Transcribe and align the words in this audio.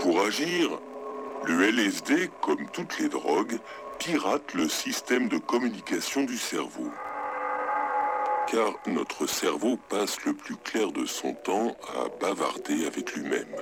Pour 0.00 0.20
agir, 0.20 0.70
le 1.44 1.62
LSD, 1.64 2.30
comme 2.40 2.66
toutes 2.72 2.98
les 2.98 3.08
drogues, 3.08 3.58
pirate 3.98 4.54
le 4.54 4.68
système 4.68 5.28
de 5.28 5.38
communication 5.38 6.24
du 6.24 6.36
cerveau. 6.36 6.90
Car 8.46 8.72
notre 8.86 9.26
cerveau 9.26 9.78
passe 9.88 10.24
le 10.24 10.32
plus 10.32 10.56
clair 10.56 10.92
de 10.92 11.04
son 11.06 11.34
temps 11.34 11.76
à 11.94 12.08
bavarder 12.20 12.86
avec 12.86 13.14
lui-même. 13.14 13.56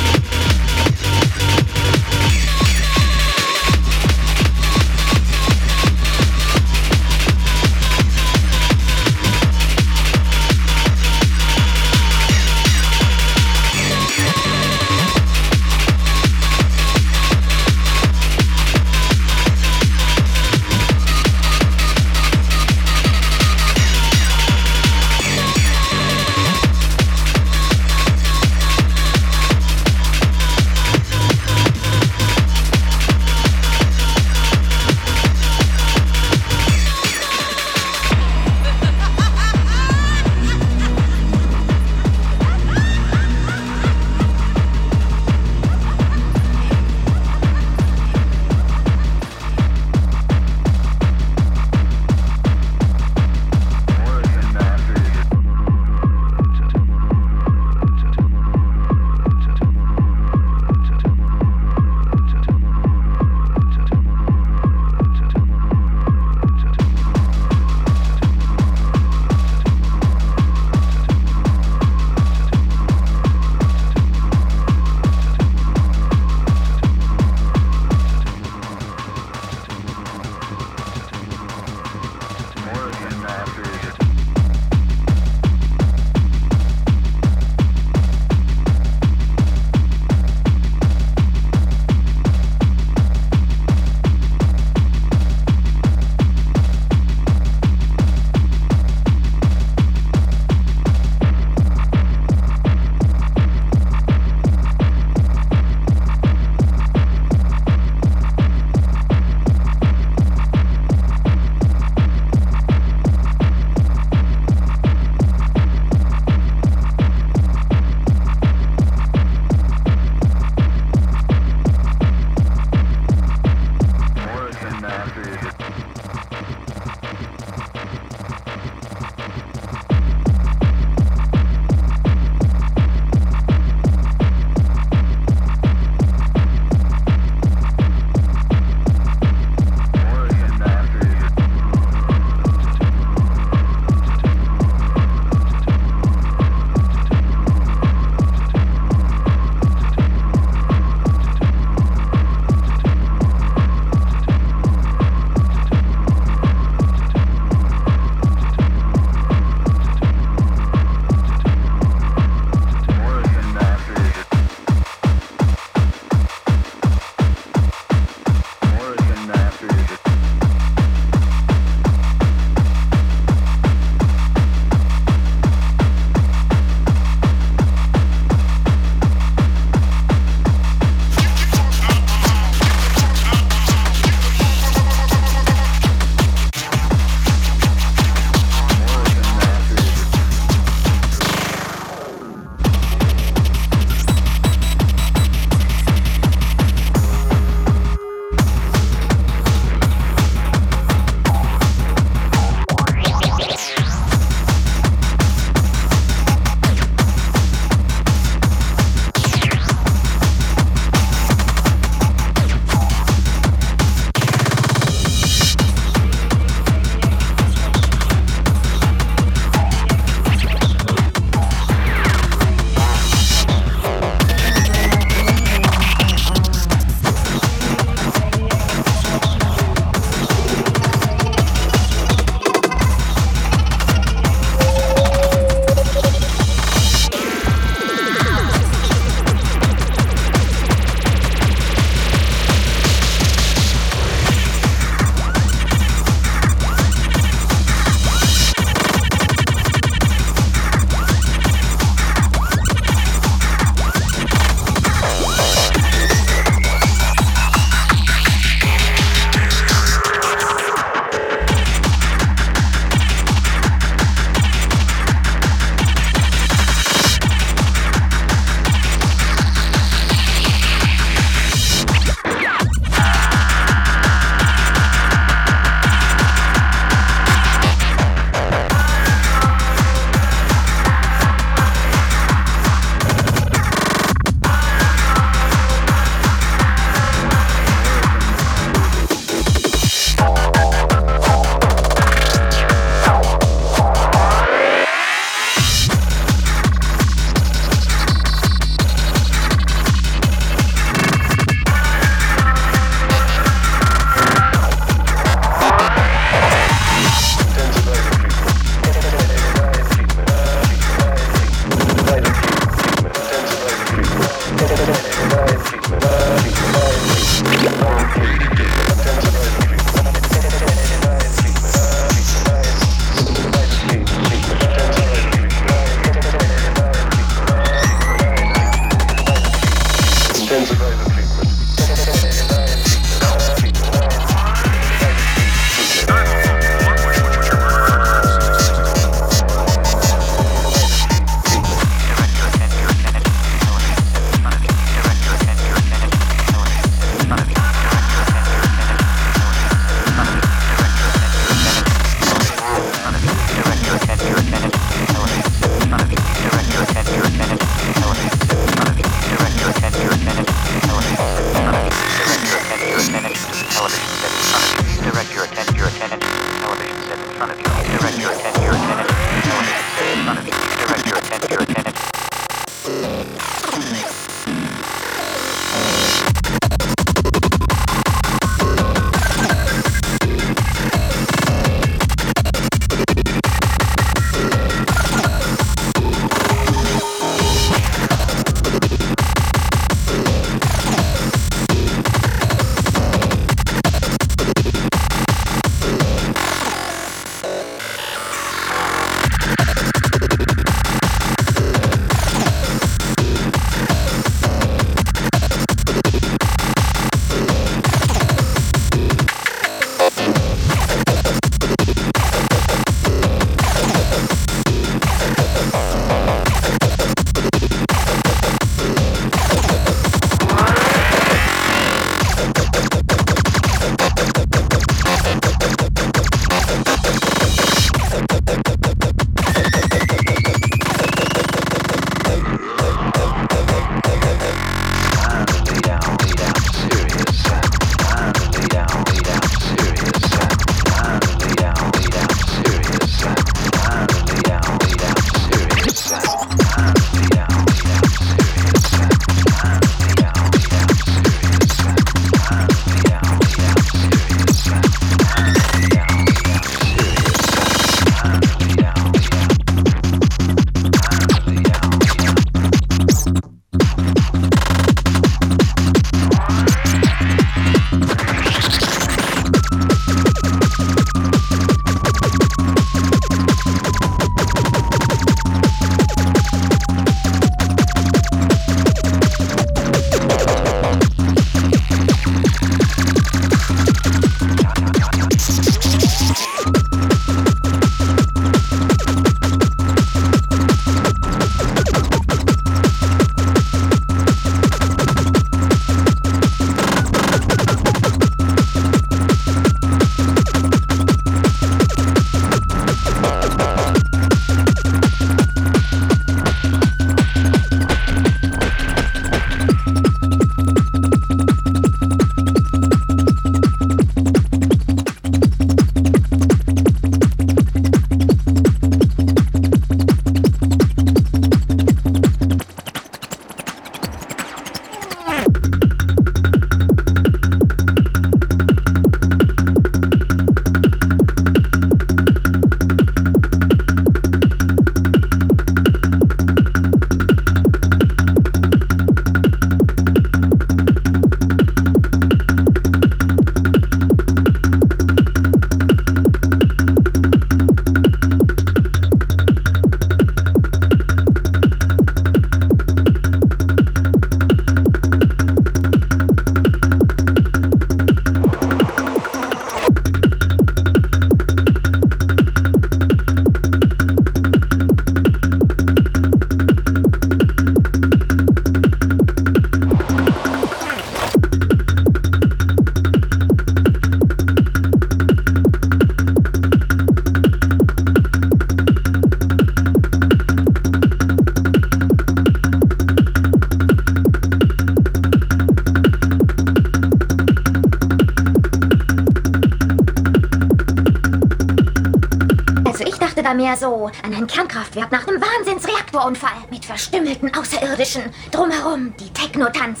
Mehr 593.68 593.76
so 593.76 594.10
an 594.22 594.34
ein 594.34 594.46
Kernkraftwerk 594.46 595.12
nach 595.12 595.28
einem 595.28 595.42
Wahnsinnsreaktorunfall 595.42 596.64
mit 596.70 596.86
verstümmelten 596.86 597.54
Außerirdischen. 597.54 598.22
Drumherum 598.50 599.12
die 599.20 599.30
Techno-Tanz. 599.30 600.00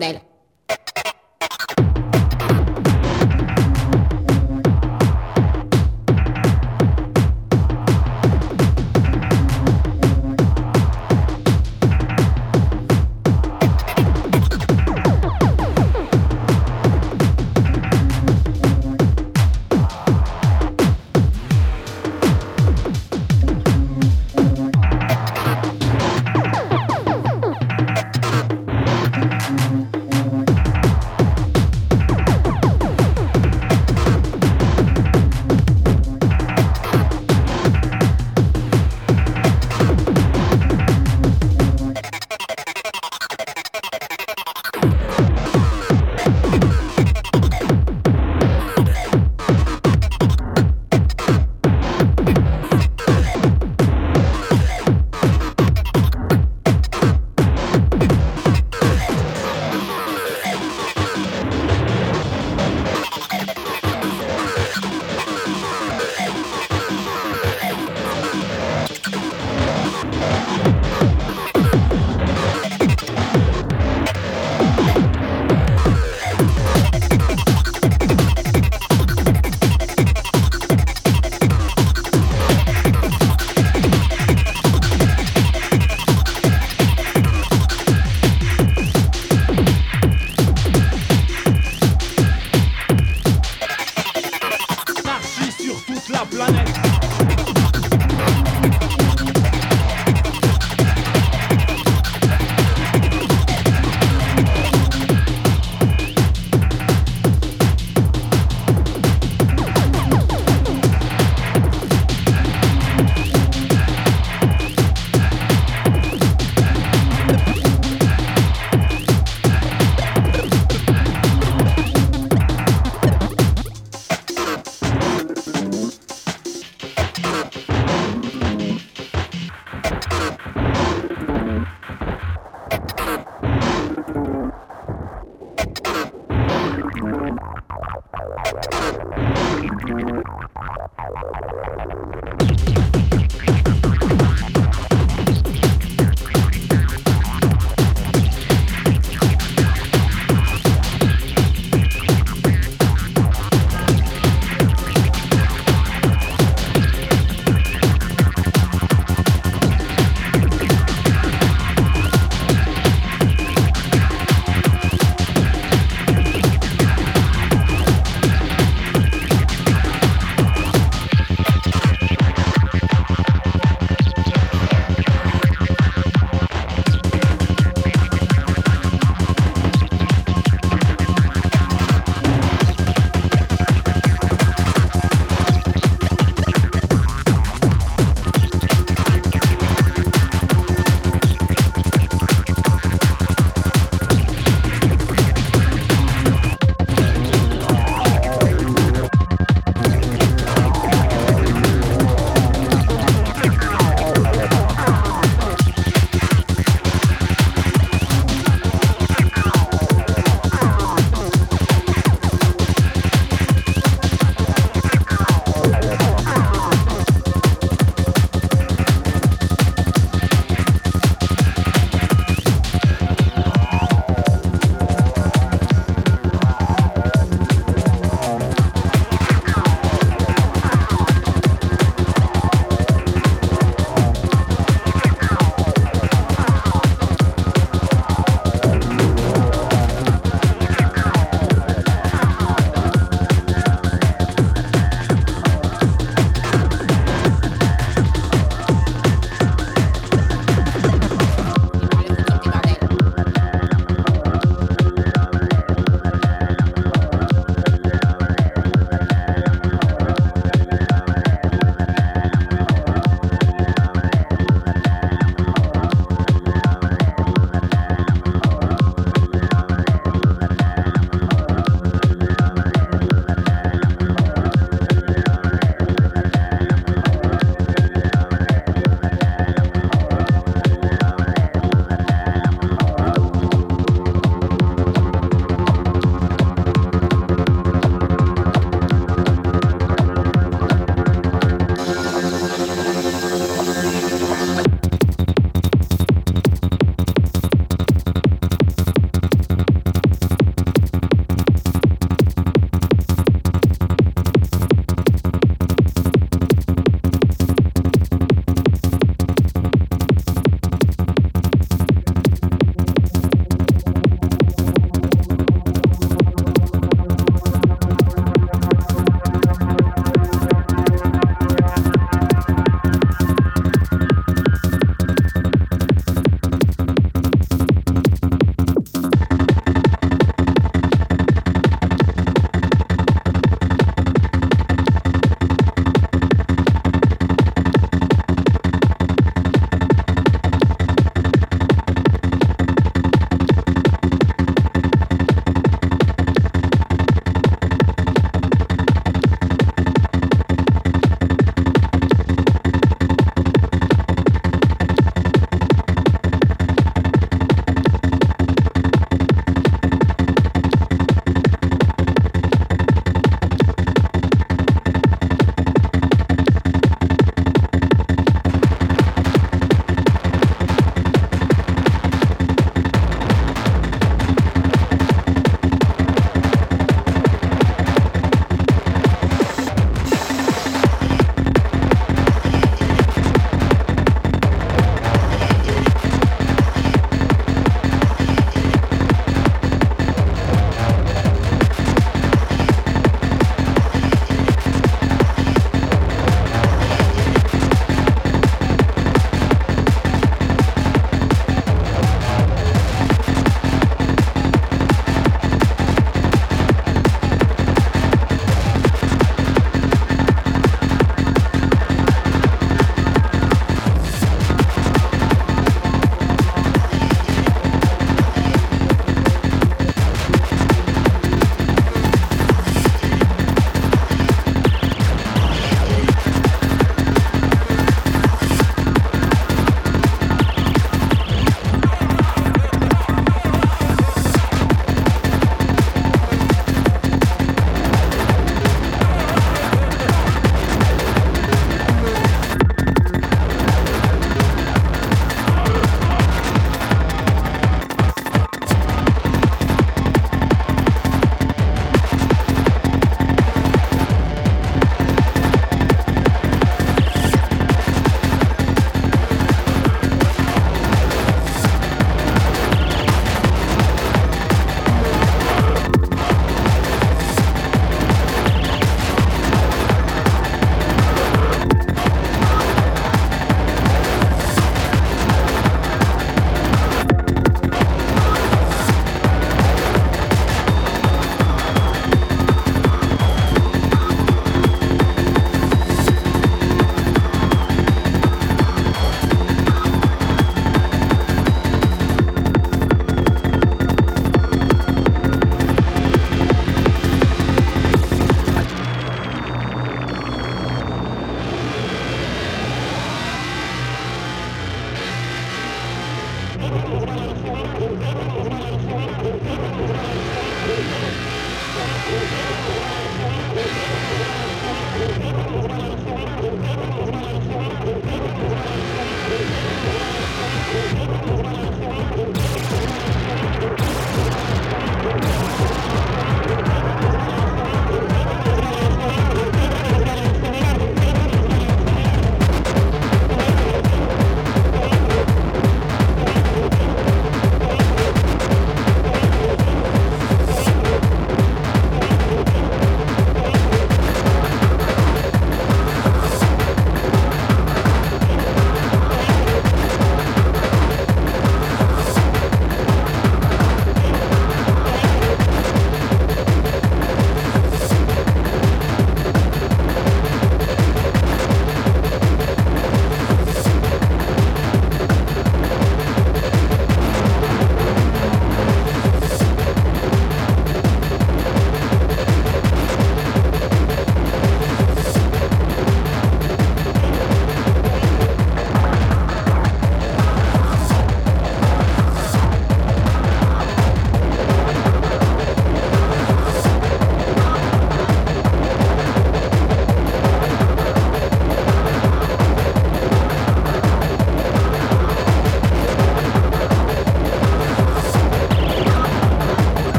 Bordel. 0.00 0.33